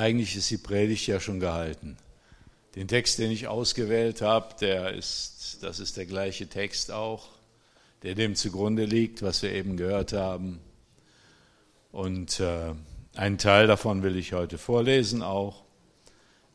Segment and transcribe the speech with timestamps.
[0.00, 1.98] Eigentlich ist die Predigt ja schon gehalten.
[2.74, 7.28] Den Text, den ich ausgewählt habe, der ist, das ist der gleiche Text auch,
[8.02, 10.58] der dem zugrunde liegt, was wir eben gehört haben.
[11.92, 12.72] Und äh,
[13.14, 15.64] einen Teil davon will ich heute vorlesen, auch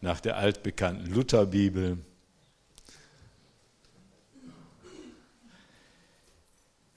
[0.01, 1.99] nach der altbekannten Lutherbibel.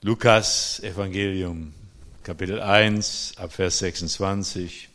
[0.00, 1.74] Lukas Evangelium,
[2.22, 4.87] Kapitel 1, Abvers 26.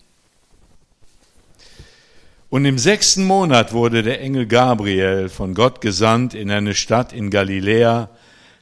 [2.53, 7.31] Und im sechsten Monat wurde der Engel Gabriel von Gott gesandt in eine Stadt in
[7.31, 8.11] Galiläa,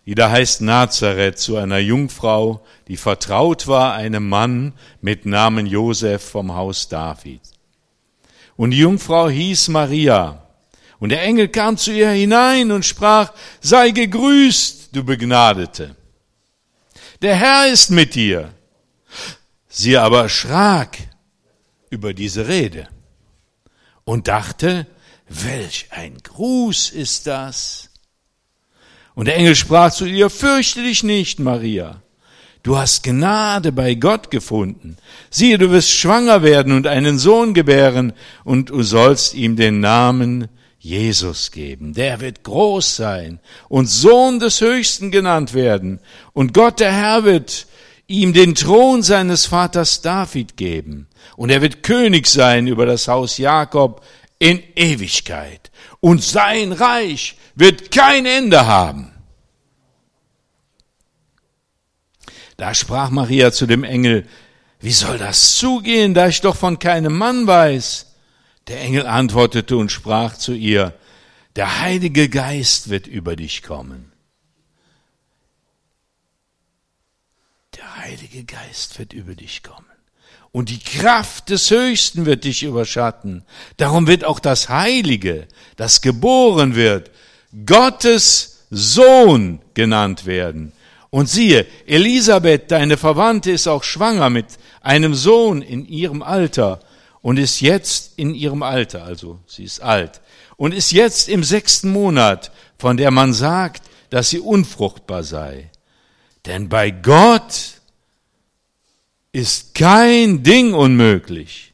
[0.05, 6.23] die da heißt Nazareth, zu einer Jungfrau, die vertraut war einem Mann mit Namen Josef
[6.23, 7.41] vom Haus David.
[8.55, 10.41] Und die Jungfrau hieß Maria.
[10.99, 15.97] Und der Engel kam zu ihr hinein und sprach, sei gegrüßt, du Begnadete.
[17.21, 18.53] Der Herr ist mit dir.
[19.67, 20.97] Sie aber erschrak
[21.89, 22.87] über diese Rede
[24.03, 24.87] und dachte,
[25.29, 27.89] welch ein Gruß ist das?
[29.13, 32.01] Und der Engel sprach zu ihr, fürchte dich nicht, Maria.
[32.63, 34.97] Du hast Gnade bei Gott gefunden.
[35.29, 38.13] Siehe, du wirst schwanger werden und einen Sohn gebären,
[38.43, 41.93] und du sollst ihm den Namen Jesus geben.
[41.93, 45.99] Der wird groß sein und Sohn des Höchsten genannt werden.
[46.33, 47.67] Und Gott der Herr wird
[48.07, 53.37] ihm den Thron seines Vaters David geben und er wird König sein über das Haus
[53.37, 54.05] Jakob
[54.39, 59.11] in Ewigkeit und sein Reich wird kein Ende haben.
[62.57, 64.27] Da sprach Maria zu dem Engel,
[64.79, 68.07] wie soll das zugehen, da ich doch von keinem Mann weiß?
[68.67, 70.93] Der Engel antwortete und sprach zu ihr,
[71.55, 74.10] der Heilige Geist wird über dich kommen
[78.01, 79.85] Heilige Geist wird über dich kommen.
[80.51, 83.43] Und die Kraft des Höchsten wird dich überschatten.
[83.77, 87.11] Darum wird auch das Heilige, das geboren wird,
[87.65, 90.73] Gottes Sohn genannt werden.
[91.09, 94.45] Und siehe, Elisabeth, deine Verwandte, ist auch schwanger mit
[94.81, 96.79] einem Sohn in ihrem Alter
[97.21, 100.21] und ist jetzt in ihrem Alter, also sie ist alt,
[100.57, 105.69] und ist jetzt im sechsten Monat, von der man sagt, dass sie unfruchtbar sei.
[106.45, 107.80] Denn bei Gott
[109.31, 111.73] ist kein Ding unmöglich.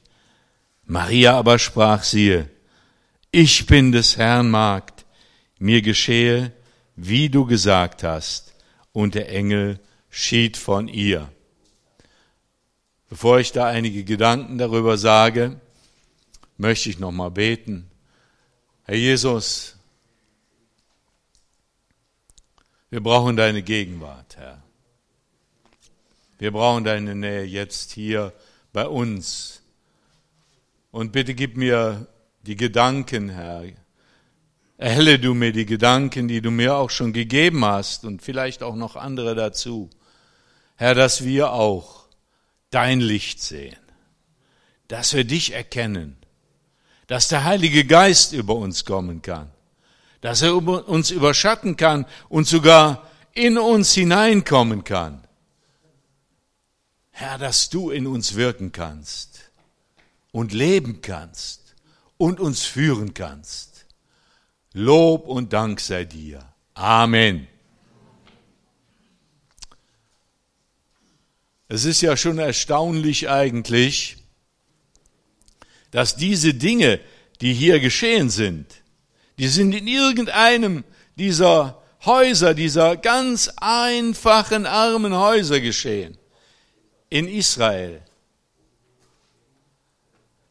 [0.86, 2.50] Maria aber sprach siehe,
[3.32, 5.06] ich bin des Herrn Magd,
[5.60, 6.54] mir geschehe,
[6.96, 8.54] wie du gesagt hast.
[8.94, 9.80] Und der Engel
[10.10, 11.32] schied von ihr.
[13.10, 15.62] Bevor ich da einige Gedanken darüber sage,
[16.58, 17.90] möchte ich nochmal beten.
[18.84, 19.78] Herr Jesus,
[22.90, 24.64] wir brauchen deine Gegenwart, Herr.
[26.40, 28.34] Wir brauchen deine Nähe jetzt hier
[28.72, 29.62] bei uns.
[30.92, 32.08] Und bitte gib mir
[32.44, 33.64] die Gedanken, Herr.
[34.78, 38.76] Erhelle du mir die Gedanken, die du mir auch schon gegeben hast und vielleicht auch
[38.76, 39.90] noch andere dazu.
[40.76, 42.06] Herr, dass wir auch
[42.70, 43.78] dein Licht sehen,
[44.88, 46.18] dass wir dich erkennen,
[47.08, 49.50] dass der Heilige Geist über uns kommen kann,
[50.22, 55.27] dass er uns überschatten kann und sogar in uns hineinkommen kann.
[57.20, 59.50] Herr, dass du in uns wirken kannst
[60.32, 61.74] und leben kannst
[62.18, 63.88] und uns führen kannst.
[64.74, 66.48] Lob und Dank sei dir.
[66.76, 67.48] Amen.
[71.68, 74.18] Es ist ja schon erstaunlich eigentlich,
[75.90, 77.00] dass diese Dinge,
[77.42, 78.68] die hier geschehen sind,
[79.40, 80.84] die sind in irgendeinem
[81.16, 86.16] dieser Häuser, dieser ganz einfachen, armen Häuser geschehen
[87.10, 88.02] in Israel,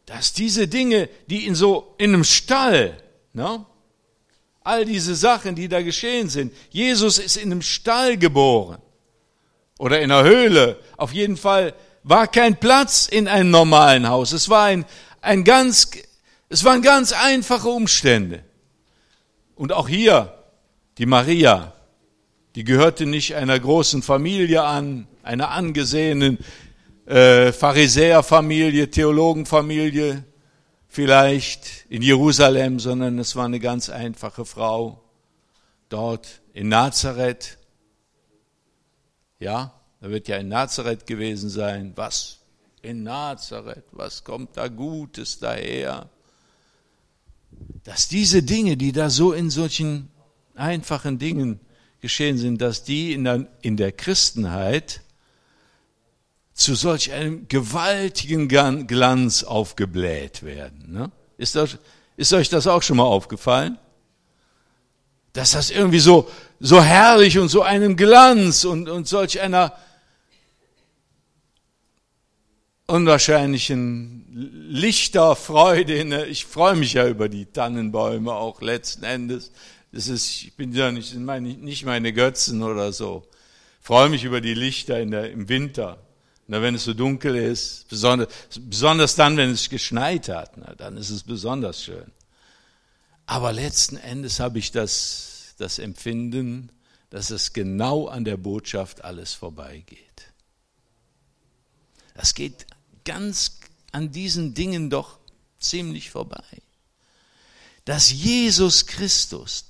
[0.07, 2.97] dass diese Dinge, die in so in einem Stall,
[3.33, 3.65] ne,
[4.63, 8.81] all diese Sachen, die da geschehen sind, Jesus ist in einem Stall geboren
[9.79, 10.81] oder in einer Höhle.
[10.97, 14.33] Auf jeden Fall war kein Platz in einem normalen Haus.
[14.33, 14.85] Es war ein,
[15.21, 15.91] ein ganz,
[16.49, 18.45] es waren ganz einfache Umstände.
[19.57, 20.35] Und auch hier
[20.99, 21.73] die Maria,
[22.55, 26.39] die gehörte nicht einer großen Familie an, einer angesehenen
[27.07, 30.25] äh, Pharisäerfamilie, Theologenfamilie,
[30.89, 35.03] vielleicht in Jerusalem, sondern es war eine ganz einfache Frau
[35.89, 37.59] dort in Nazareth.
[39.39, 41.93] Ja, da wird ja in Nazareth gewesen sein.
[41.97, 42.39] Was?
[42.83, 46.09] In Nazareth, was kommt da Gutes daher?
[47.85, 50.09] Dass diese Dinge, die da so in solchen
[50.55, 51.61] einfachen Dingen
[52.01, 55.03] geschehen sind, dass die in der, in der Christenheit
[56.57, 60.91] zu solch einem gewaltigen Glanz aufgebläht werden.
[60.91, 61.13] Ne?
[61.37, 61.77] Ist, das,
[62.17, 63.79] ist euch das auch schon mal aufgefallen?
[65.35, 69.75] Dass das irgendwie so, so herrlich und so einem Glanz und, und solch einer
[72.87, 74.25] unwahrscheinlichen
[74.71, 76.25] Lichterfreude.
[76.25, 79.53] Ich freue mich ja über die Tannenbäume auch letzten Endes.
[79.93, 83.29] Das ist, ich bin ja nicht, nicht meine Götzen oder so.
[83.83, 85.99] Freue mich über die Lichter in der, im Winter.
[86.49, 88.29] Na, wenn es so dunkel ist, besonders,
[88.61, 92.13] besonders dann, wenn es geschneit hat, na, dann ist es besonders schön.
[93.27, 96.71] Aber letzten Endes habe ich das, das Empfinden,
[97.11, 100.33] dass es genau an der Botschaft alles vorbeigeht.
[102.15, 102.67] Das geht
[103.05, 103.59] ganz
[103.93, 105.19] an diesen Dingen doch
[105.59, 106.45] ziemlich vorbei.
[107.85, 109.67] Dass Jesus Christus,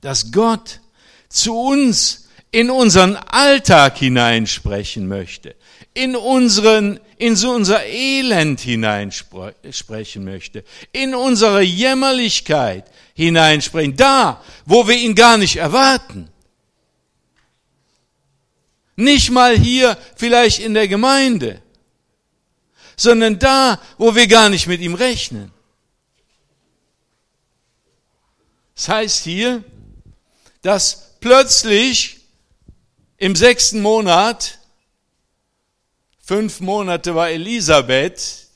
[0.00, 0.80] dass Gott
[1.28, 2.21] zu uns
[2.52, 5.56] in unseren Alltag hineinsprechen möchte,
[5.94, 10.62] in unseren, in so unser Elend hineinsprechen möchte,
[10.92, 12.84] in unsere Jämmerlichkeit
[13.14, 16.28] hineinsprechen, da, wo wir ihn gar nicht erwarten.
[18.96, 21.62] Nicht mal hier vielleicht in der Gemeinde,
[22.96, 25.50] sondern da, wo wir gar nicht mit ihm rechnen.
[28.74, 29.64] Das heißt hier,
[30.60, 32.21] dass plötzlich
[33.22, 34.58] im sechsten Monat,
[36.24, 38.48] fünf Monate war Elisabeth,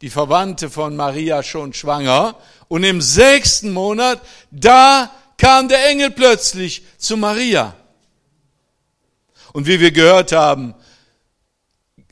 [0.00, 2.36] die Verwandte von Maria, schon schwanger.
[2.68, 4.22] Und im sechsten Monat,
[4.52, 7.74] da kam der Engel plötzlich zu Maria.
[9.52, 10.76] Und wie wir gehört haben,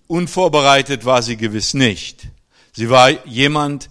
[0.08, 2.26] unvorbereitet war sie gewiss nicht.
[2.72, 3.88] Sie war jemand,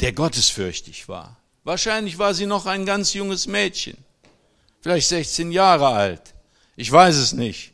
[0.00, 1.36] der gottesfürchtig war.
[1.62, 3.98] Wahrscheinlich war sie noch ein ganz junges Mädchen,
[4.80, 6.31] vielleicht 16 Jahre alt.
[6.76, 7.72] Ich weiß es nicht.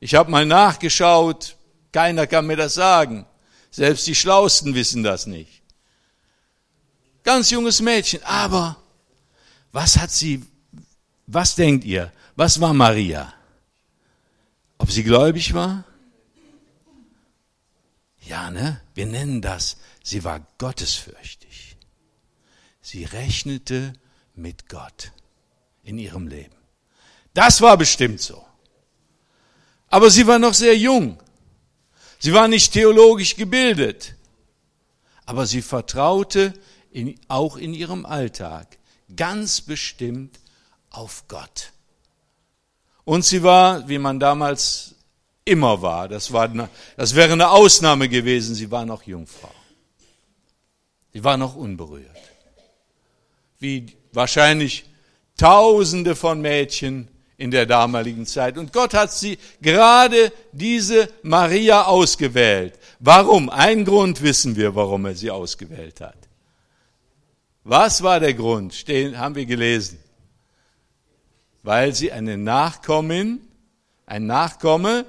[0.00, 1.56] Ich habe mal nachgeschaut,
[1.92, 3.26] keiner kann mir das sagen.
[3.70, 5.62] Selbst die Schlausten wissen das nicht.
[7.24, 8.76] Ganz junges Mädchen, aber
[9.72, 10.44] was hat sie,
[11.26, 13.34] was denkt ihr, was war Maria?
[14.78, 15.84] Ob sie gläubig war?
[18.20, 18.80] Ja, ne?
[18.94, 21.76] Wir nennen das, sie war gottesfürchtig.
[22.80, 23.92] Sie rechnete
[24.34, 25.12] mit Gott
[25.82, 26.57] in ihrem Leben.
[27.38, 28.44] Das war bestimmt so.
[29.90, 31.16] Aber sie war noch sehr jung.
[32.18, 34.16] Sie war nicht theologisch gebildet.
[35.24, 36.52] Aber sie vertraute
[36.90, 38.76] in, auch in ihrem Alltag
[39.14, 40.40] ganz bestimmt
[40.90, 41.70] auf Gott.
[43.04, 44.96] Und sie war, wie man damals
[45.44, 46.48] immer war, das, war
[46.96, 49.54] das wäre eine Ausnahme gewesen, sie war noch Jungfrau.
[51.12, 52.18] Sie war noch unberührt.
[53.60, 54.86] Wie wahrscheinlich
[55.36, 57.06] Tausende von Mädchen
[57.38, 58.58] in der damaligen Zeit.
[58.58, 62.74] Und Gott hat sie gerade diese Maria ausgewählt.
[62.98, 63.48] Warum?
[63.48, 66.18] Ein Grund wissen wir, warum er sie ausgewählt hat.
[67.62, 68.74] Was war der Grund?
[68.74, 70.00] Stehen, haben wir gelesen.
[71.62, 73.40] Weil sie eine Nachkommin,
[74.04, 75.06] ein Nachkomme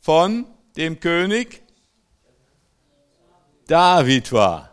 [0.00, 0.46] von
[0.76, 1.62] dem König
[3.66, 4.70] David war.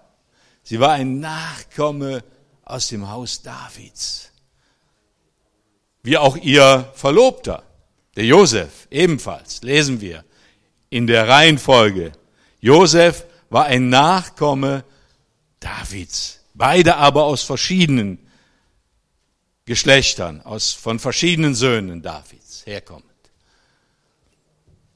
[0.61, 2.23] Sie war ein Nachkomme
[2.63, 4.32] aus dem Haus Davids
[6.03, 7.63] wie auch ihr Verlobter,
[8.15, 10.23] der Josef, ebenfalls, lesen wir
[10.89, 12.11] in der Reihenfolge.
[12.59, 14.83] Josef war ein Nachkomme
[15.59, 18.19] Davids, beide aber aus verschiedenen
[19.65, 23.07] Geschlechtern, aus, von verschiedenen Söhnen Davids herkommend.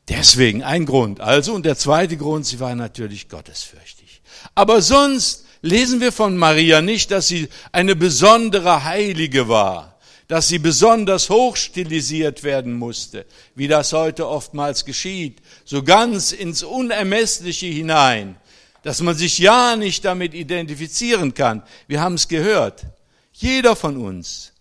[0.10, 1.22] Deswegen ein Grund.
[1.22, 4.22] Also, und der zweite Grund, sie war natürlich gottesfürchtig.
[4.56, 9.97] Aber sonst lesen wir von Maria nicht, dass sie eine besondere Heilige war
[10.28, 17.68] dass sie besonders hochstilisiert werden musste, wie das heute oftmals geschieht, so ganz ins Unermessliche
[17.68, 18.36] hinein,
[18.84, 21.64] dass man sich ja nicht damit identifizieren kann.
[21.88, 22.86] Wir haben es gehört.
[23.32, 24.52] Jeder von uns,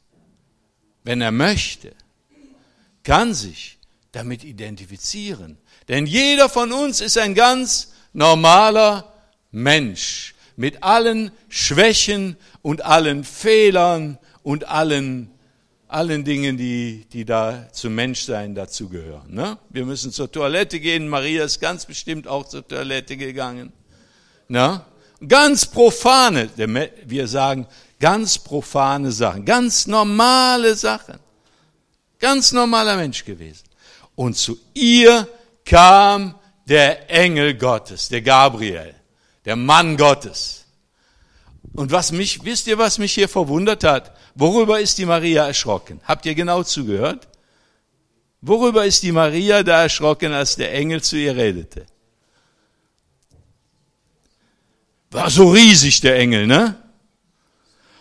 [1.03, 1.93] wenn er möchte,
[3.03, 3.79] kann sich
[4.13, 5.59] damit identifizieren.
[5.89, 9.13] Denn jeder von uns ist ein ganz normaler
[9.51, 15.31] Mensch mit allen Schwächen und allen Fehlern und allen
[15.89, 19.33] allen Dingen, die, die da zum Menschsein dazugehören.
[19.33, 19.59] Ne?
[19.71, 21.09] Wir müssen zur Toilette gehen.
[21.09, 23.73] Maria ist ganz bestimmt auch zur Toilette gegangen.
[24.49, 24.81] Ne?
[25.27, 26.51] Ganz profane,
[27.07, 27.67] wir sagen
[27.99, 31.19] ganz profane Sachen, ganz normale Sachen.
[32.19, 33.65] Ganz normaler Mensch gewesen.
[34.15, 35.29] Und zu ihr
[35.65, 36.35] kam
[36.67, 38.95] der Engel Gottes, der Gabriel,
[39.45, 40.66] der Mann Gottes.
[41.73, 44.17] Und was mich, wisst ihr, was mich hier verwundert hat?
[44.35, 46.01] Worüber ist die Maria erschrocken?
[46.05, 47.29] Habt ihr genau zugehört?
[48.41, 51.87] Worüber ist die Maria da erschrocken, als der Engel zu ihr redete?
[55.11, 56.77] War so riesig der Engel, ne?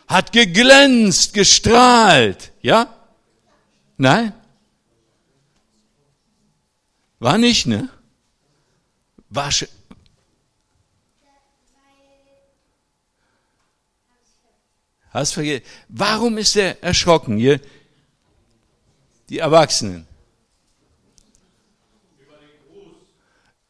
[0.08, 2.94] Hat geglänzt, gestrahlt, ja?
[3.98, 4.34] Nein?
[7.20, 7.90] War nicht, ne?
[9.30, 9.50] War
[15.16, 15.64] Hast vergessen?
[15.88, 17.62] Warum ist er erschrocken hier?
[19.30, 20.06] Die Erwachsenen.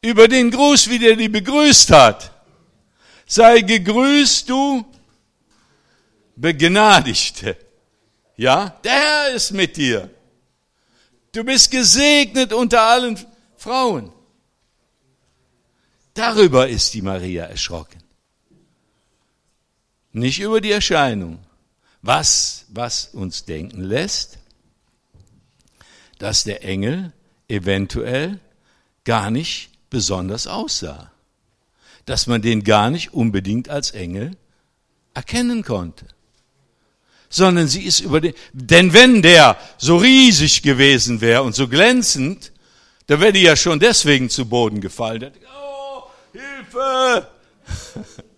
[0.01, 2.31] Über den Gruß, wie der die begrüßt hat.
[3.27, 4.85] Sei gegrüßt, du
[6.35, 7.55] Begnadigte.
[8.37, 10.09] Ja, der Herr ist mit dir.
[11.31, 13.19] Du bist gesegnet unter allen
[13.55, 14.11] Frauen.
[16.15, 18.04] Darüber ist die Maria erschrocken.
[20.15, 21.39] Nicht über die Erscheinung.
[22.01, 24.37] Was, was uns denken lässt,
[26.19, 27.11] dass der Engel
[27.49, 28.39] eventuell
[29.03, 31.11] gar nicht besonders aussah.
[32.05, 34.37] Dass man den gar nicht unbedingt als Engel
[35.13, 36.05] erkennen konnte.
[37.27, 42.53] Sondern sie ist über den, denn wenn der so riesig gewesen wäre und so glänzend,
[43.07, 45.33] da wäre die ja schon deswegen zu Boden gefallen.
[45.59, 47.27] Oh, Hilfe!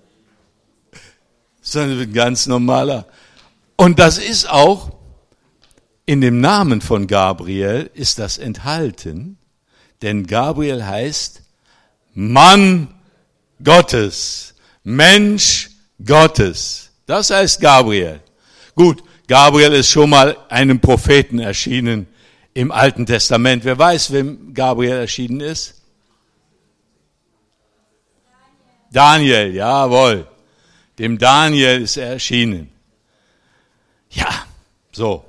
[1.70, 3.06] Sondern ein ganz normaler.
[3.76, 4.92] Und das ist auch,
[6.06, 9.38] in dem Namen von Gabriel ist das enthalten,
[10.02, 11.42] denn Gabriel heißt
[12.14, 12.88] Mann
[13.62, 15.70] Gottes, Mensch
[16.04, 16.92] Gottes.
[17.06, 18.22] Das heißt Gabriel.
[18.74, 22.08] Gut, Gabriel ist schon mal einem Propheten erschienen
[22.54, 23.66] im Alten Testament.
[23.66, 25.82] Wer weiß, wem Gabriel erschienen ist?
[28.90, 30.28] Daniel, jawohl.
[31.00, 32.72] Dem Daniel ist er erschienen.
[34.10, 34.46] Ja,
[34.92, 35.24] so.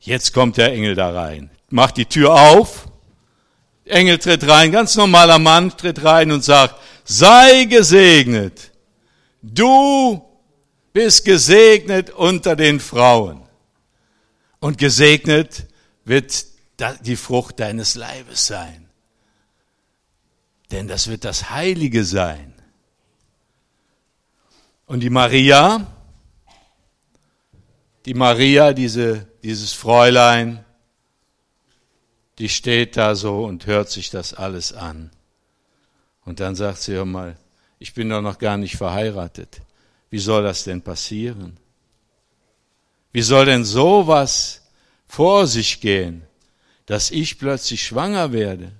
[0.00, 1.50] Jetzt kommt der Engel da rein.
[1.70, 2.88] Macht die Tür auf
[3.84, 8.70] Engel tritt rein, ganz normaler Mann tritt rein und sagt, sei gesegnet.
[9.42, 10.22] Du
[10.92, 13.42] bist gesegnet unter den Frauen.
[14.60, 15.66] Und gesegnet
[16.04, 16.46] wird
[17.02, 18.88] die Frucht deines Leibes sein.
[20.70, 22.51] Denn das wird das Heilige sein.
[24.92, 25.86] Und die Maria,
[28.04, 30.66] die Maria, diese, dieses Fräulein,
[32.38, 35.10] die steht da so und hört sich das alles an.
[36.26, 37.38] Und dann sagt sie, hör mal,
[37.78, 39.62] ich bin doch noch gar nicht verheiratet.
[40.10, 41.56] Wie soll das denn passieren?
[43.12, 44.60] Wie soll denn sowas
[45.06, 46.20] vor sich gehen,
[46.84, 48.72] dass ich plötzlich schwanger werde?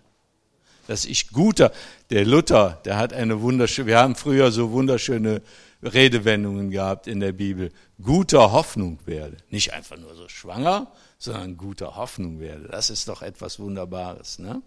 [0.88, 1.72] Dass ich guter,
[2.10, 5.40] der Luther, der hat eine wunderschöne, wir haben früher so wunderschöne
[5.82, 9.36] Redewendungen gehabt in der Bibel, guter Hoffnung werde.
[9.50, 12.68] Nicht einfach nur so schwanger, sondern guter Hoffnung werde.
[12.68, 14.38] Das ist doch etwas Wunderbares.
[14.38, 14.62] Ne?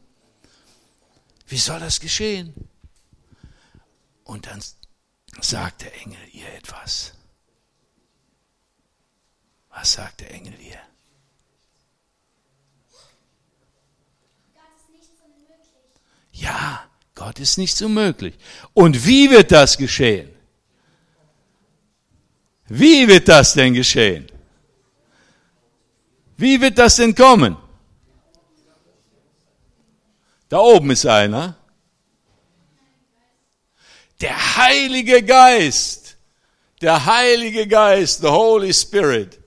[1.47, 2.53] Wie soll das geschehen?
[4.23, 4.61] Und dann
[5.41, 7.13] sagt der Engel ihr etwas.
[9.69, 10.79] Was sagt der Engel ihr?
[16.31, 18.35] Ja, Gott ist nichts unmöglich.
[18.73, 20.34] Und wie wird das geschehen?
[22.67, 24.27] Wie wird das denn geschehen?
[26.37, 27.57] Wie wird das denn kommen?
[30.49, 31.57] Da oben ist einer.
[34.21, 36.17] Der Heilige Geist.
[36.81, 39.39] Der Heilige Geist, the Holy Spirit.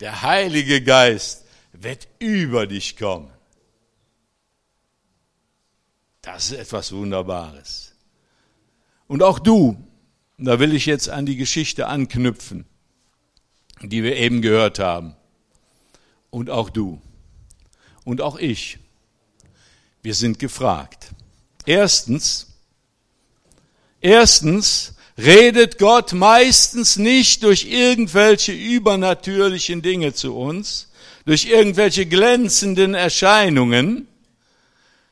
[0.00, 3.32] Der Heilige Geist wird über dich kommen.
[6.22, 7.94] Das ist etwas Wunderbares.
[9.06, 9.87] Und auch du,
[10.46, 12.64] da will ich jetzt an die Geschichte anknüpfen,
[13.82, 15.16] die wir eben gehört haben
[16.30, 17.00] und auch du
[18.04, 18.78] und auch ich.
[20.02, 21.08] Wir sind gefragt.
[21.66, 22.46] Erstens,
[24.00, 30.88] erstens redet Gott meistens nicht durch irgendwelche übernatürlichen Dinge zu uns,
[31.26, 34.06] durch irgendwelche glänzenden Erscheinungen,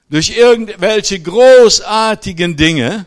[0.09, 3.06] durch irgendwelche großartigen Dinge,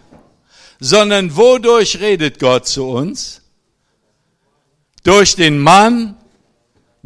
[0.80, 3.42] sondern wodurch redet Gott zu uns?
[5.04, 6.18] Durch den Mann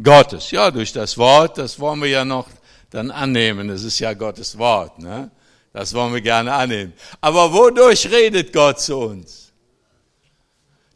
[0.02, 0.50] Gottes.
[0.50, 2.48] Ja, durch das Wort, das wollen wir ja noch
[2.90, 3.68] dann annehmen.
[3.68, 4.98] Das ist ja Gottes Wort.
[4.98, 5.30] Ne?
[5.72, 6.92] Das wollen wir gerne annehmen.
[7.20, 9.52] Aber wodurch redet Gott zu uns?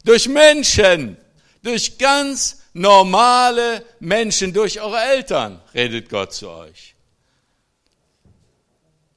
[0.03, 1.17] Durch Menschen,
[1.61, 6.95] durch ganz normale Menschen, durch eure Eltern redet Gott zu euch.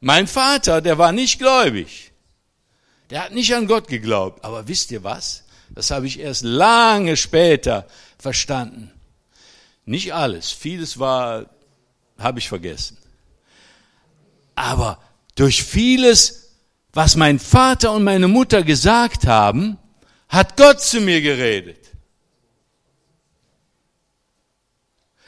[0.01, 2.12] Mein Vater, der war nicht gläubig.
[3.13, 4.43] Der hat nicht an Gott geglaubt.
[4.43, 5.45] Aber wisst ihr was?
[5.69, 7.87] Das habe ich erst lange später
[8.19, 8.91] verstanden.
[9.85, 11.45] Nicht alles, vieles war,
[12.17, 12.97] habe ich vergessen.
[14.55, 14.99] Aber
[15.35, 16.55] durch vieles,
[16.95, 19.77] was mein Vater und meine Mutter gesagt haben,
[20.31, 21.91] hat Gott zu mir geredet.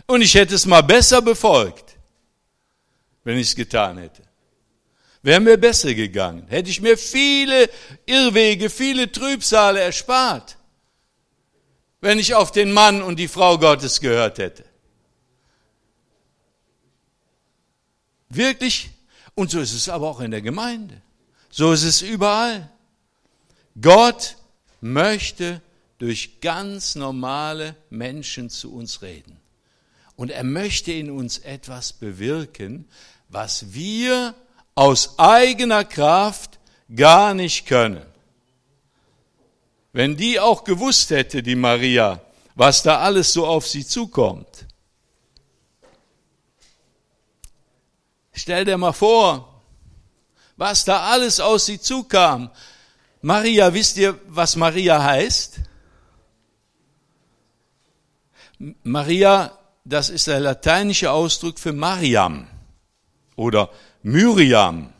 [0.07, 1.99] Und ich hätte es mal besser befolgt,
[3.25, 4.23] wenn ich es getan hätte.
[5.25, 6.47] Wäre mir besser gegangen.
[6.49, 7.71] Hätte ich mir viele
[8.04, 10.59] Irrwege, viele Trübsale erspart,
[12.02, 14.66] wenn ich auf den Mann und die Frau Gottes gehört hätte.
[18.28, 18.90] Wirklich.
[19.35, 21.00] Und so ist es aber auch in der Gemeinde.
[21.49, 22.71] So ist es überall.
[23.81, 24.37] Gott
[24.83, 25.62] möchte
[25.97, 29.40] durch ganz normale Menschen zu uns reden.
[30.16, 32.87] Und er möchte in uns etwas bewirken,
[33.31, 34.35] was wir
[34.75, 36.59] aus eigener Kraft
[36.95, 38.04] gar nicht können.
[39.93, 42.21] Wenn die auch gewusst hätte, die Maria,
[42.54, 44.66] was da alles so auf sie zukommt.
[48.33, 49.62] Stell dir mal vor,
[50.57, 52.50] was da alles aus sie zukam.
[53.23, 55.61] Maria, wisst ihr, was Maria heißt?
[58.83, 62.47] Maria das ist der lateinische Ausdruck für Mariam
[63.37, 63.71] oder
[64.05, 64.93] Myriam.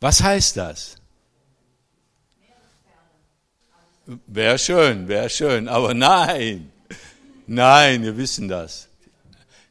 [0.00, 0.96] Was heißt das?
[4.26, 6.70] Wäre schön, wäre schön, aber nein,
[7.46, 8.88] nein, wir wissen das.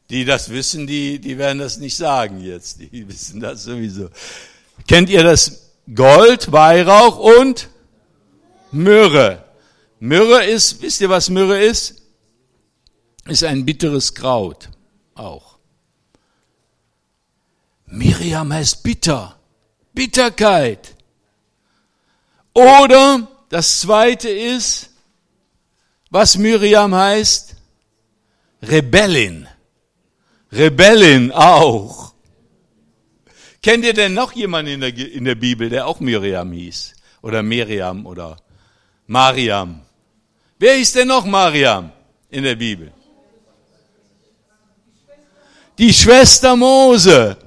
[0.10, 4.10] Die das wissen, die, die werden das nicht sagen jetzt, die wissen das sowieso.
[4.88, 7.70] Kennt ihr das Gold, Weihrauch und
[8.72, 9.44] Myrrhe?
[10.00, 12.04] Myrrhe ist, wisst ihr, was Myrrhe ist?
[13.26, 14.70] Ist ein bitteres Kraut
[15.16, 15.53] auch.
[17.94, 19.36] Miriam heißt bitter,
[19.94, 20.96] Bitterkeit.
[22.54, 24.90] Oder das zweite ist,
[26.10, 27.56] was Miriam heißt?
[28.64, 29.48] Rebellin.
[30.52, 32.14] Rebellin auch.
[33.62, 36.96] Kennt ihr denn noch jemanden in der, in der Bibel, der auch Miriam hieß?
[37.22, 38.38] Oder Miriam oder
[39.06, 39.82] Mariam?
[40.58, 41.92] Wer ist denn noch Mariam
[42.30, 42.92] in der Bibel?
[45.78, 47.38] Die Schwester Mose.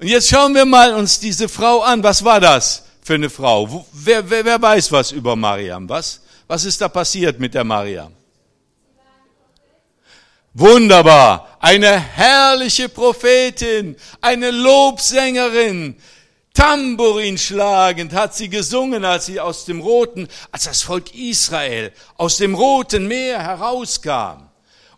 [0.00, 2.02] Und jetzt schauen wir mal uns diese Frau an.
[2.02, 3.84] Was war das für eine Frau?
[3.92, 5.86] Wer, wer, wer weiß was über Mariam?
[5.90, 8.14] Was, was ist da passiert mit der Mariam?
[10.54, 11.58] Wunderbar.
[11.60, 15.96] Eine herrliche Prophetin, eine Lobsängerin,
[16.54, 22.38] Tambourin schlagend hat sie gesungen, als sie aus dem roten, als das Volk Israel aus
[22.38, 24.48] dem roten Meer herauskam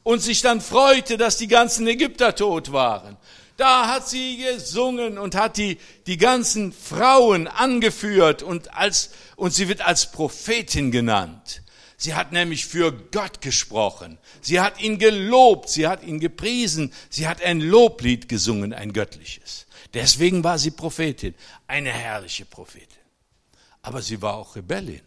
[0.02, 3.16] und sich dann freute, dass die ganzen Ägypter tot waren.
[3.62, 9.68] Da hat sie gesungen und hat die, die ganzen Frauen angeführt und als, und sie
[9.68, 11.62] wird als Prophetin genannt.
[11.96, 14.18] Sie hat nämlich für Gott gesprochen.
[14.40, 15.68] Sie hat ihn gelobt.
[15.68, 16.92] Sie hat ihn gepriesen.
[17.08, 19.66] Sie hat ein Loblied gesungen, ein göttliches.
[19.94, 21.36] Deswegen war sie Prophetin,
[21.68, 22.88] eine herrliche Prophetin.
[23.80, 25.02] Aber sie war auch Rebellin.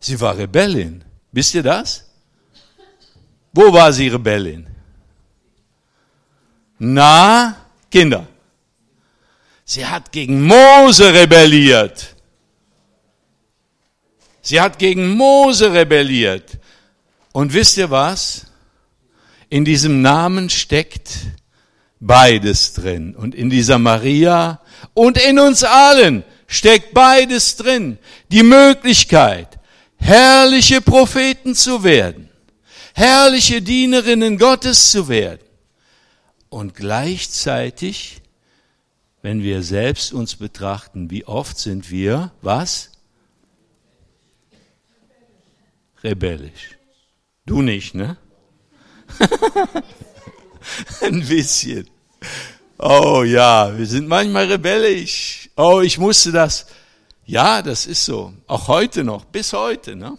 [0.00, 1.02] Sie war Rebellin.
[1.32, 2.10] Wisst ihr das?
[3.54, 4.73] Wo war sie Rebellin?
[6.78, 7.56] Na,
[7.90, 8.26] Kinder.
[9.64, 12.14] Sie hat gegen Mose rebelliert.
[14.42, 16.58] Sie hat gegen Mose rebelliert.
[17.32, 18.46] Und wisst ihr was?
[19.48, 21.10] In diesem Namen steckt
[22.00, 23.14] beides drin.
[23.14, 24.60] Und in dieser Maria
[24.92, 27.98] und in uns allen steckt beides drin.
[28.30, 29.58] Die Möglichkeit,
[29.96, 32.28] herrliche Propheten zu werden,
[32.94, 35.43] herrliche Dienerinnen Gottes zu werden.
[36.54, 38.22] Und gleichzeitig,
[39.22, 42.92] wenn wir selbst uns betrachten, wie oft sind wir, was?
[46.04, 46.78] Rebellisch.
[47.44, 48.16] Du nicht, ne?
[51.02, 51.90] Ein bisschen.
[52.78, 55.50] Oh ja, wir sind manchmal rebellisch.
[55.56, 56.66] Oh, ich musste das.
[57.24, 58.32] Ja, das ist so.
[58.46, 59.96] Auch heute noch, bis heute.
[59.96, 60.16] Ne?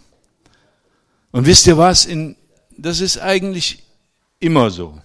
[1.32, 2.04] Und wisst ihr was?
[2.04, 2.36] In,
[2.76, 3.82] das ist eigentlich
[4.38, 5.00] immer so.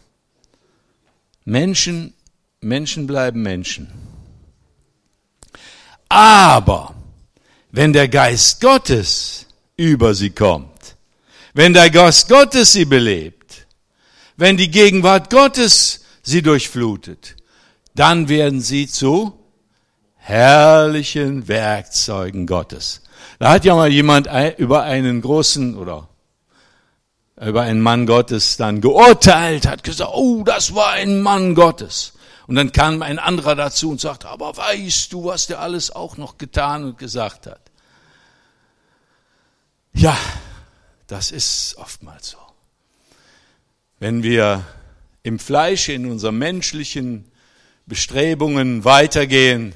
[1.46, 2.14] Menschen,
[2.62, 3.92] Menschen bleiben Menschen.
[6.10, 6.94] Aber
[7.72, 10.96] wenn der Geist Gottes über sie kommt,
[11.54, 13.68] wenn der Geist Gottes sie belebt,
[14.38, 17.36] wenn die Gegenwart Gottes sie durchflutet,
[17.96, 19.38] dann werden sie zu
[20.16, 23.02] herrlichen Werkzeugen Gottes.
[23.40, 24.28] Da hat ja mal jemand
[24.58, 26.08] über einen großen oder
[27.42, 32.14] über einen Mann Gottes dann geurteilt, hat gesagt, oh, das war ein Mann Gottes.
[32.46, 36.18] Und dann kam ein anderer dazu und sagte, aber weißt du, was der alles auch
[36.18, 37.62] noch getan und gesagt hat?
[39.94, 40.18] Ja,
[41.08, 42.38] das ist oftmals so.
[44.00, 44.64] Wenn wir
[45.24, 47.32] im Fleisch, in unseren menschlichen
[47.86, 49.74] Bestrebungen weitergehen,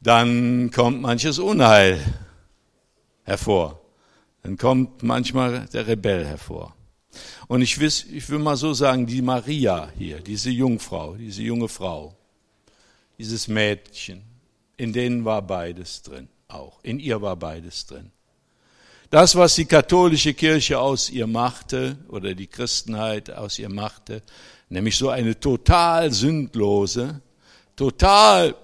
[0.00, 2.00] dann kommt manches Unheil
[3.24, 3.79] hervor.
[4.42, 6.74] Dann kommt manchmal der Rebell hervor.
[7.48, 11.68] Und ich will, ich will mal so sagen, die Maria hier, diese Jungfrau, diese junge
[11.68, 12.16] Frau,
[13.18, 14.22] dieses Mädchen,
[14.76, 16.80] in denen war beides drin auch.
[16.82, 18.10] In ihr war beides drin.
[19.10, 24.22] Das, was die katholische Kirche aus ihr machte oder die Christenheit aus ihr machte,
[24.68, 27.20] nämlich so eine total sündlose,
[27.74, 28.54] total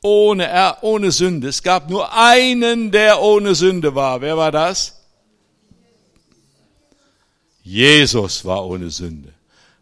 [0.00, 1.48] ohne, ohne Sünde.
[1.48, 4.20] Es gab nur einen, der ohne Sünde war.
[4.20, 4.97] Wer war das?
[7.68, 9.34] Jesus war ohne Sünde.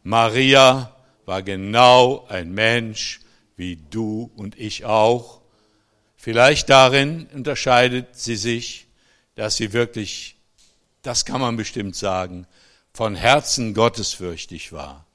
[0.02, 0.92] Maria
[1.24, 3.20] war genau ein Mensch
[3.56, 5.40] wie du und ich auch.
[6.16, 8.88] Vielleicht darin unterscheidet sie sich,
[9.36, 10.34] dass sie wirklich,
[11.02, 12.48] das kann man bestimmt sagen,
[12.92, 15.06] von Herzen gottesfürchtig war,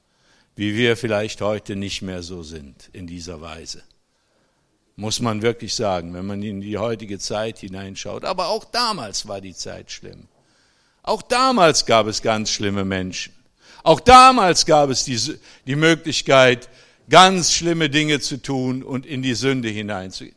[0.56, 3.82] wie wir vielleicht heute nicht mehr so sind in dieser Weise.
[4.96, 8.24] Muss man wirklich sagen, wenn man in die heutige Zeit hineinschaut.
[8.24, 10.26] Aber auch damals war die Zeit schlimm.
[11.02, 13.32] Auch damals gab es ganz schlimme Menschen.
[13.82, 15.18] Auch damals gab es die,
[15.66, 16.68] die Möglichkeit,
[17.08, 20.36] ganz schlimme Dinge zu tun und in die Sünde hineinzugehen.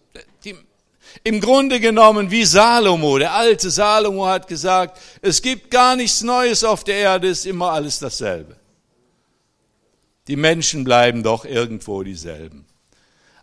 [1.23, 6.63] Im Grunde genommen wie Salomo, der alte Salomo hat gesagt, es gibt gar nichts Neues
[6.63, 8.57] auf der Erde, es ist immer alles dasselbe.
[10.27, 12.65] Die Menschen bleiben doch irgendwo dieselben.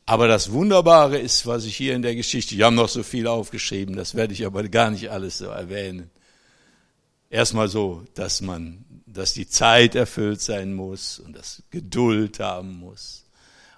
[0.04, 3.26] Aber das Wunderbare ist, was ich hier in der Geschichte, wir haben noch so viel
[3.26, 6.10] aufgeschrieben, das werde ich aber gar nicht alles so erwähnen.
[7.32, 13.24] Erstmal so, dass man, dass die Zeit erfüllt sein muss und dass Geduld haben muss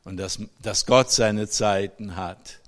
[0.03, 2.59] und dass, dass Gott seine Zeiten hat.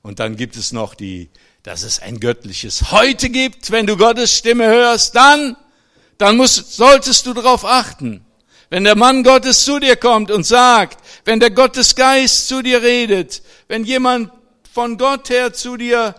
[0.00, 1.28] Und dann gibt es noch die,
[1.64, 3.72] dass es ein göttliches Heute gibt.
[3.72, 5.56] Wenn du Gottes Stimme hörst, dann,
[6.18, 8.24] dann musst, solltest du darauf achten.
[8.70, 13.42] Wenn der Mann Gottes zu dir kommt und sagt, wenn der Gottesgeist zu dir redet,
[13.66, 14.30] wenn jemand
[14.72, 16.14] von Gott her zu dir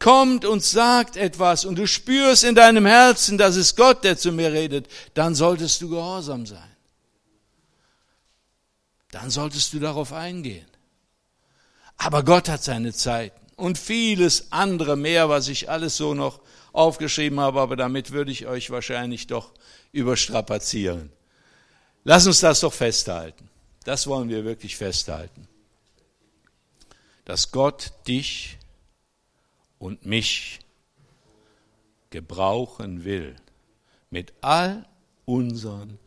[0.00, 4.32] kommt und sagt etwas und du spürst in deinem Herzen, dass es Gott, der zu
[4.32, 6.76] mir redet, dann solltest du gehorsam sein.
[9.12, 10.66] Dann solltest du darauf eingehen.
[11.96, 16.40] Aber Gott hat seine Zeiten und vieles andere mehr, was ich alles so noch
[16.72, 19.52] aufgeschrieben habe, aber damit würde ich euch wahrscheinlich doch
[19.92, 21.12] überstrapazieren.
[22.04, 23.50] Lass uns das doch festhalten.
[23.84, 25.46] Das wollen wir wirklich festhalten.
[27.26, 28.56] Dass Gott dich
[29.80, 30.60] und mich
[32.10, 33.34] gebrauchen will
[34.10, 34.86] mit all
[35.24, 35.98] unseren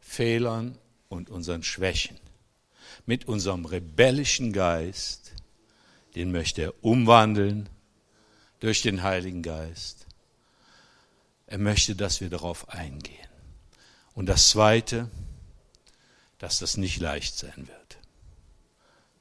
[0.00, 0.78] Fehlern
[1.08, 2.18] und unseren Schwächen,
[3.04, 5.32] mit unserem rebellischen Geist,
[6.14, 7.68] den möchte er umwandeln
[8.60, 10.06] durch den Heiligen Geist.
[11.46, 13.28] Er möchte, dass wir darauf eingehen.
[14.14, 15.10] Und das Zweite,
[16.38, 17.98] dass das nicht leicht sein wird.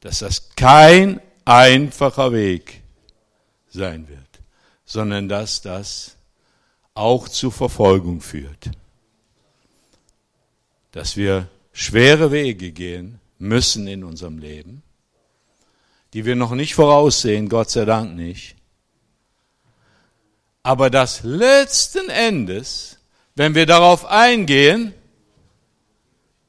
[0.01, 2.83] Dass das kein einfacher Weg
[3.78, 4.20] sein wird,
[4.86, 6.18] sondern dass das
[6.94, 8.72] auch zu Verfolgung führt.
[10.92, 14.84] Dass wir schwere Wege gehen müssen in unserem Leben
[16.13, 18.56] die wir noch nicht voraussehen, Gott sei Dank nicht.
[20.63, 22.98] Aber dass letzten Endes,
[23.36, 24.94] wenn wir darauf eingehen,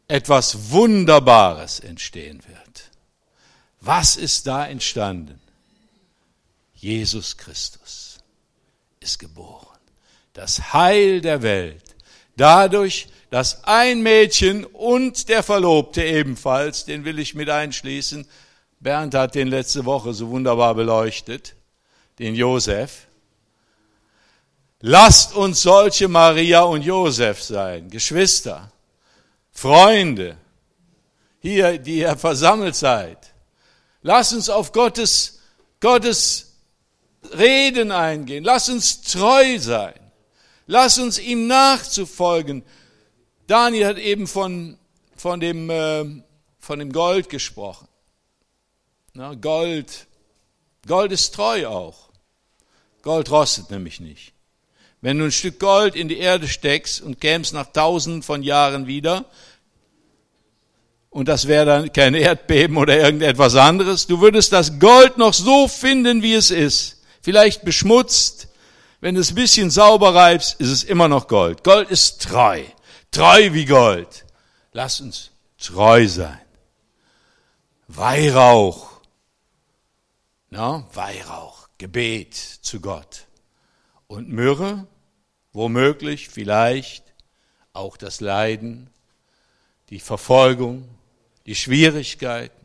[0.09, 2.91] etwas Wunderbares entstehen wird.
[3.81, 5.41] Was ist da entstanden?
[6.81, 8.19] Jesus Christus
[9.01, 9.79] ist geboren.
[10.33, 11.83] Das Heil der Welt.
[12.37, 18.27] Dadurch, dass ein Mädchen und der Verlobte ebenfalls, den will ich mit einschließen,
[18.79, 21.57] Bernd hat den letzte Woche so wunderbar beleuchtet,
[22.21, 23.09] den Josef.
[24.81, 28.71] Lasst uns solche Maria und Josef sein, Geschwister,
[29.51, 30.37] Freunde,
[31.41, 33.35] hier, die ihr versammelt seid.
[34.03, 35.41] Lasst uns auf Gottes,
[35.81, 36.48] Gottes
[37.37, 38.45] Reden eingehen.
[38.45, 39.95] Lasst uns treu sein.
[40.67, 42.63] Lasst uns ihm nachzufolgen.
[43.47, 44.79] Daniel hat eben von,
[45.17, 46.05] von, dem, äh,
[46.59, 47.89] von dem Gold gesprochen.
[49.15, 50.07] Na, Gold,
[50.87, 52.11] Gold ist treu auch.
[53.03, 54.33] Gold rostet nämlich nicht.
[55.01, 58.87] Wenn du ein Stück Gold in die Erde steckst und kämst nach tausenden von Jahren
[58.87, 59.25] wieder,
[61.11, 65.67] und das wäre dann kein Erdbeben oder irgendetwas anderes, du würdest das Gold noch so
[65.67, 66.98] finden, wie es ist.
[67.21, 68.49] Vielleicht beschmutzt,
[69.01, 71.65] wenn du es ein bisschen sauber reibst, ist es immer noch Gold.
[71.65, 72.63] Gold ist treu,
[73.11, 74.25] treu wie Gold.
[74.73, 76.41] Lass uns treu sein.
[77.87, 78.89] Weihrauch
[80.51, 83.27] na, Weihrauch, Gebet zu Gott.
[84.07, 84.87] Und Myrrhe,
[85.53, 87.05] womöglich, vielleicht
[87.73, 88.89] auch das Leiden,
[89.91, 90.89] die Verfolgung,
[91.45, 92.58] die Schwierigkeiten,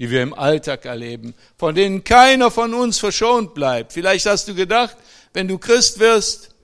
[0.00, 3.92] die wir im Alltag erleben, von denen keiner von uns verschont bleibt.
[3.92, 4.96] Vielleicht hast du gedacht,
[5.34, 6.54] wenn du Christ wirst,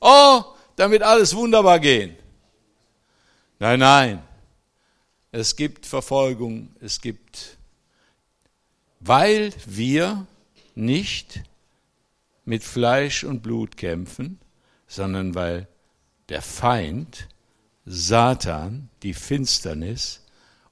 [0.00, 0.42] oh,
[0.76, 2.14] dann wird alles wunderbar gehen.
[3.58, 4.22] Nein, nein.
[5.30, 7.56] Es gibt Verfolgung, es gibt,
[9.00, 10.26] weil wir
[10.74, 11.40] nicht
[12.44, 14.38] mit Fleisch und Blut kämpfen,
[14.86, 15.66] sondern weil
[16.28, 17.28] der Feind,
[17.86, 20.20] Satan, die Finsternis,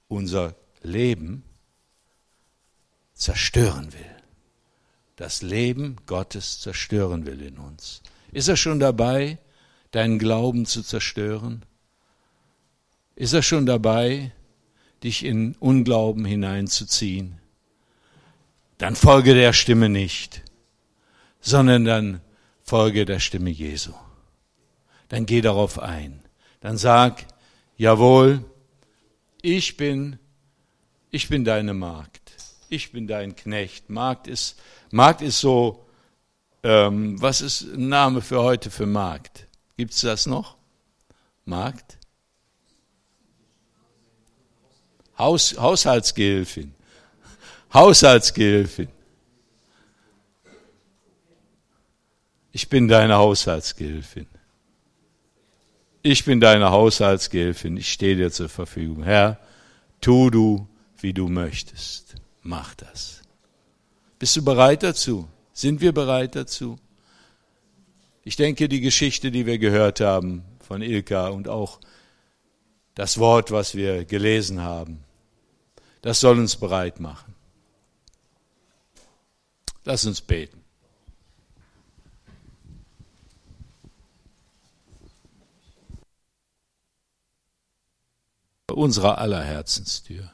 [0.09, 1.45] unser Leben
[3.21, 4.17] zerstören will.
[5.17, 8.03] Das Leben Gottes zerstören will in uns.
[8.33, 9.39] Ist er schon dabei,
[9.91, 11.65] deinen Glauben zu zerstören?
[13.17, 14.33] Ist er schon dabei,
[15.05, 17.39] dich in Unglauben hineinzuziehen?
[18.79, 20.43] Dann folge der Stimme nicht,
[21.43, 22.23] sondern dann
[22.63, 23.93] folge der Stimme Jesu.
[25.09, 26.23] Dann geh darauf ein.
[26.61, 27.27] Dann sag,
[27.77, 28.43] jawohl,
[29.43, 30.19] ich bin,
[31.11, 32.30] ich bin deine Magd.
[32.73, 33.91] Ich bin dein Knecht.
[33.91, 34.57] Magd ist,
[34.93, 35.85] Magd ist so,
[36.63, 39.49] ähm, was ist ein Name für heute für Magd?
[39.77, 40.57] Gibt es das noch?
[41.45, 41.99] Magd?
[45.19, 46.73] Haus, Haushaltsgehilfin.
[47.75, 48.89] Haushaltsgehilfin.
[52.53, 54.29] Ich bin deine Haushaltsgehilfin.
[56.03, 57.77] Ich bin deine Haushaltsgehilfin.
[57.77, 59.03] Ich stehe dir zur Verfügung.
[59.03, 59.41] Herr,
[60.01, 60.69] tu du,
[61.01, 62.10] wie du möchtest.
[62.43, 63.23] Mach das.
[64.19, 65.29] Bist du bereit dazu?
[65.53, 66.79] Sind wir bereit dazu?
[68.23, 71.81] Ich denke, die Geschichte, die wir gehört haben von Ilka und auch
[72.95, 75.05] das Wort, was wir gelesen haben,
[76.03, 77.35] das soll uns bereit machen.
[79.85, 80.63] Lass uns beten.
[88.71, 90.33] Unserer aller Herzenstür.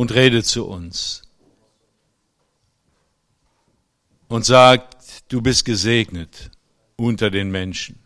[0.00, 1.24] Und rede zu uns.
[4.28, 6.50] Und sagt, du bist gesegnet
[6.96, 7.98] unter den Menschen.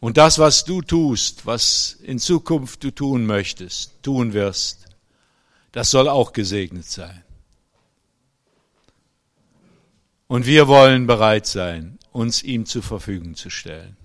[0.00, 4.86] Und das, was du tust, was in Zukunft du tun möchtest, tun wirst,
[5.72, 7.22] das soll auch gesegnet sein.
[10.28, 13.98] Und wir wollen bereit sein, uns ihm zur Verfügung zu stellen.